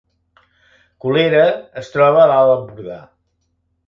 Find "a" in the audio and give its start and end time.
2.23-2.31